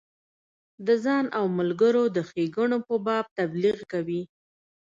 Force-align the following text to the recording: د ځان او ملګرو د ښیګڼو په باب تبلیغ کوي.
د 0.85 0.87
ځان 1.03 1.25
او 1.37 1.45
ملګرو 1.57 2.03
د 2.15 2.17
ښیګڼو 2.29 2.77
په 2.87 2.95
باب 3.05 3.25
تبلیغ 3.37 3.77
کوي. 3.91 4.21